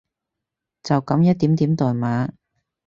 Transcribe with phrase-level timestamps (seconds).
[0.81, 2.31] 就噉一點點代碼